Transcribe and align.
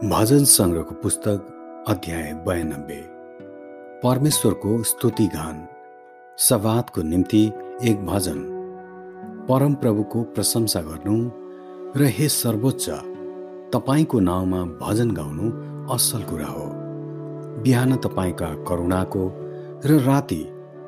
भजन 0.00 0.44
सङ्ग्रहको 0.44 0.94
पुस्तक 0.94 1.84
अध्याय 1.88 2.32
बयानब्बे। 2.44 3.00
परमेश्वरको 4.02 4.82
स्तुति 4.82 5.26
गान 5.26 5.56
सवादको 6.38 7.02
निम्ति 7.02 7.42
एक 7.84 8.06
भजन। 8.06 8.38
परमप्रभुको 9.48 10.22
प्रशंसा 10.34 10.80
गर्नु 10.80 11.16
र 11.96 12.08
हे 12.16 12.28
सर्वोच्च 12.28 12.86
तपाईँको 13.74 14.20
नाउँमा 14.20 14.62
भजन 14.80 15.10
गाउनु 15.10 15.50
असल 15.94 16.22
कुरा 16.22 16.46
हो। 16.46 16.66
बिहान 17.62 17.96
तपाईँका 18.06 18.48
करुणाको 18.64 19.26
र 19.84 20.00
राति 20.08 20.42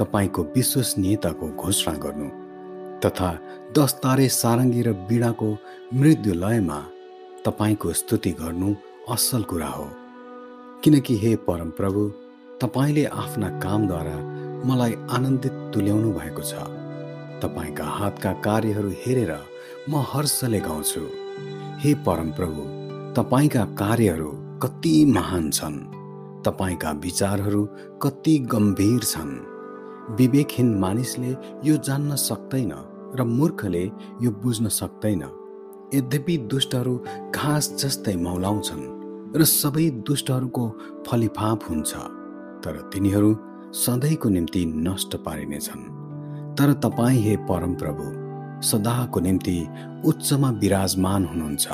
तपाईँको 0.00 0.42
विश्वसनीयताको 0.56 1.50
घोषणा 1.50 1.94
गर्नु 2.06 2.30
तथा 3.04 3.30
दस 3.76 3.98
तारे 4.02 4.28
सारङ्गी 4.40 4.82
र 4.82 4.96
बिडाको 5.04 5.52
मृत्युलयमा 5.94 6.80
तपाईँको 7.46 7.92
स्तुति 7.92 8.30
गर्नु 8.40 8.74
असल 9.10 9.42
कुरा 9.42 9.66
हो। 9.66 9.88
किनकि 10.84 11.16
हे 11.16 11.36
परमप्रभु 11.36 12.08
तपाईँले 12.60 13.04
आफ्ना 13.04 13.48
कामद्वारा 13.48 14.16
मलाई 14.64 14.94
आनन्दित 15.10 15.52
तुल्याउनु 15.52 16.12
भएको 16.12 16.42
छ। 16.42 16.54
तपाईँका 17.44 17.84
हातका 17.84 18.32
कार्यहरू 18.32 18.88
हेरेर 18.88 19.32
म 19.88 19.96
हर्षले 19.96 20.60
गाउँछु। 20.60 21.00
हे 21.78 21.94
परमप्रभु 21.94 22.62
तपाईँका 23.16 23.64
कार्यहरू 23.64 24.30
कति 24.62 25.04
महान 25.04 25.50
छन्। 25.50 25.78
तपाईँका 26.42 26.90
विचारहरू 26.90 27.64
कति 28.02 28.38
गम्भीर 28.38 29.02
छन्। 29.02 29.32
विवेकहीन 30.16 30.78
मानिसले 30.78 31.36
यो 31.64 31.76
जान्न 31.76 32.16
सक्दैन 32.16 32.72
र 33.20 33.22
मूर्खले 33.22 33.84
यो 34.22 34.30
बुझ्न 34.30 34.68
सक्दैन। 34.68 35.43
यद्यपि 35.94 36.36
दुष्टहरू 36.52 36.94
घाँस 37.34 37.66
जस्तै 37.80 38.16
मौलाउँछन् 38.16 38.84
र 39.36 39.44
सबै 39.44 39.86
दुष्टहरूको 40.08 40.64
फलिफाप 41.06 41.60
हुन्छ 41.70 41.92
तर 42.64 42.74
तिनीहरू 42.92 43.30
सधैँको 43.74 44.28
निम्ति 44.28 44.64
नष्ट 44.86 45.16
पारिनेछन्। 45.16 45.82
तर 46.56 46.72
तपाईँ 46.84 47.22
हे 47.22 47.36
परमप्रभु 47.48 48.04
सदाको 48.66 49.20
निम्ति 49.20 49.56
उच्चमा 50.04 50.50
विराजमान 50.62 51.24
हुनुहुन्छ 51.24 51.66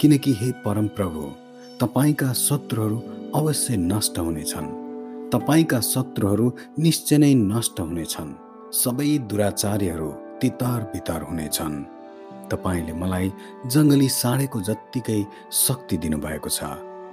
किनकि 0.00 0.32
हे 0.32 0.50
परमप्रभु 0.64 1.22
तपाईँका 1.80 2.32
शत्रुहरू 2.32 2.98
अवश्य 3.34 3.76
नष्ट 3.76 4.18
हुनेछन्। 4.18 4.68
तपाईँका 5.32 5.80
शत्रुहरू 5.80 6.46
निश्चय 6.78 7.18
नै 7.18 7.34
नष्ट 7.34 7.80
हुनेछन्। 7.80 8.30
सबै 8.72 9.18
दुराचार्यहरू 9.30 10.10
तितर 10.40 10.80
बितर 10.92 11.22
हुनेछन्। 11.22 11.93
तपाईँले 12.50 12.92
मलाई 12.92 13.32
जङ्गली 13.66 14.08
साँडेको 14.08 14.60
जत्तिकै 14.60 15.26
शक्ति 15.52 15.96
दिनुभएको 15.96 16.48
छ। 16.48 16.64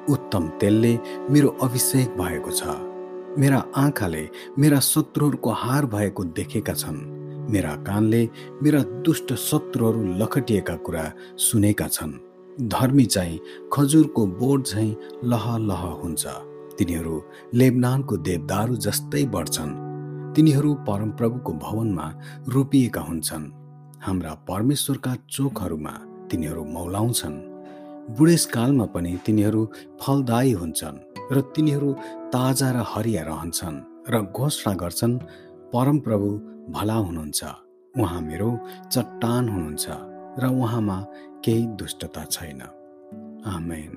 उत्तम 0.09 0.47
तेलले 0.59 0.99
मेरो 1.29 1.49
अभिषेक 1.61 2.17
भएको 2.17 2.51
छ। 2.51 2.63
मेरा 3.37 3.63
आँखाले 3.75 4.29
मेरा 4.59 4.79
शत्रुहरूको 4.79 5.49
हार 5.49 5.85
भएको 5.85 6.23
देखेका 6.23 6.73
छन्। 6.73 6.97
मेरा 7.51 7.75
कानले 7.75 8.29
मेरा 8.63 8.81
दुष्ट 9.05 9.33
शत्रुहरू 9.33 10.03
लखटिएका 10.17 10.75
कुरा 10.75 11.11
सुनेका 11.37 11.87
छन्। 11.87 12.13
धर्मी 12.67 13.05
चाहिँ 13.05 13.39
खजुरको 13.73 14.25
बोट 14.25 14.67
झैँ 14.67 14.95
लह 15.23 15.57
लह 15.57 15.83
हुन्छ। 16.01 16.27
तिनीहरू 16.77 17.23
लेबनानको 17.53 18.17
देवदारू 18.17 18.75
जस्तै 18.75 19.25
बढ्छन्। 19.25 19.71
तिनीहरू 20.35 20.73
परमप्रभुको 20.73 21.53
भवनमा 21.53 22.13
रोपिएका 22.47 23.01
हुन्छन्। 23.01 23.60
हाम्रा 24.01 24.33
परमेश्वरका 24.49 25.13
चोकहरूमा 25.29 25.93
तिनीहरू 26.29 26.63
मौलाउँछन्। 26.75 27.37
बुढेसकालमा 28.17 28.85
पनि 28.93 29.11
तिनीहरू 29.25 29.61
फलदायी 30.01 30.51
हुन्छन् 30.51 30.97
र 31.31 31.41
तिनीहरू 31.55 31.89
ताजा 32.33 32.69
र 32.71 32.77
हरिया 32.91 33.23
रहन्छन् 33.23 33.77
र 34.09 34.21
घोषणा 34.33 34.73
गर्छन् 34.73 35.15
परमप्रभु 35.73 36.29
भला 36.75 36.97
हुनुहुन्छ 37.05 37.41
उहाँ 37.93 38.21
मेरो 38.21 38.49
चट्टान 38.91 39.43
हुनुहुन्छ 39.49 39.85
र 40.41 40.43
उहाँमा 40.49 40.97
केही 41.45 41.65
दुष्टता 41.79 42.23
छैन। 42.25 42.61
आमेन। 43.45 43.93